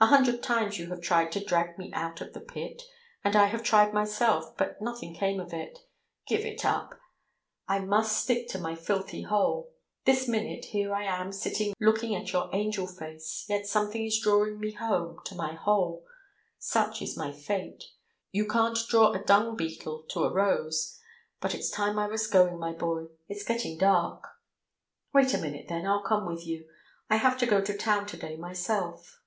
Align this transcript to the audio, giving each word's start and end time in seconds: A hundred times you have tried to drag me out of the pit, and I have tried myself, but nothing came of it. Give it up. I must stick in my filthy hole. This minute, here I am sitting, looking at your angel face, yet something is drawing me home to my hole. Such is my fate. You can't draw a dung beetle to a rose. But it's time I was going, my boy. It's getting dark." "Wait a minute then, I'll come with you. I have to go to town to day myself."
A 0.00 0.06
hundred 0.08 0.42
times 0.42 0.78
you 0.78 0.88
have 0.88 1.00
tried 1.00 1.32
to 1.32 1.42
drag 1.42 1.78
me 1.78 1.90
out 1.94 2.20
of 2.20 2.34
the 2.34 2.40
pit, 2.40 2.82
and 3.22 3.34
I 3.34 3.46
have 3.46 3.62
tried 3.62 3.94
myself, 3.94 4.54
but 4.54 4.82
nothing 4.82 5.14
came 5.14 5.40
of 5.40 5.54
it. 5.54 5.78
Give 6.26 6.42
it 6.44 6.62
up. 6.62 7.00
I 7.66 7.78
must 7.78 8.22
stick 8.22 8.54
in 8.54 8.60
my 8.60 8.74
filthy 8.74 9.22
hole. 9.22 9.72
This 10.04 10.28
minute, 10.28 10.66
here 10.66 10.94
I 10.94 11.04
am 11.04 11.32
sitting, 11.32 11.72
looking 11.80 12.14
at 12.14 12.30
your 12.34 12.50
angel 12.52 12.86
face, 12.86 13.46
yet 13.48 13.66
something 13.66 14.04
is 14.04 14.20
drawing 14.22 14.60
me 14.60 14.72
home 14.72 15.20
to 15.24 15.34
my 15.34 15.54
hole. 15.54 16.04
Such 16.58 17.00
is 17.00 17.16
my 17.16 17.32
fate. 17.32 17.84
You 18.30 18.46
can't 18.46 18.76
draw 18.90 19.12
a 19.12 19.24
dung 19.24 19.56
beetle 19.56 20.02
to 20.10 20.24
a 20.24 20.30
rose. 20.30 21.00
But 21.40 21.54
it's 21.54 21.70
time 21.70 21.98
I 21.98 22.08
was 22.08 22.26
going, 22.26 22.58
my 22.58 22.72
boy. 22.72 23.06
It's 23.26 23.42
getting 23.42 23.78
dark." 23.78 24.22
"Wait 25.14 25.32
a 25.32 25.38
minute 25.38 25.64
then, 25.70 25.86
I'll 25.86 26.02
come 26.02 26.26
with 26.26 26.46
you. 26.46 26.68
I 27.08 27.16
have 27.16 27.38
to 27.38 27.46
go 27.46 27.62
to 27.62 27.74
town 27.74 28.04
to 28.08 28.18
day 28.18 28.36
myself." 28.36 29.18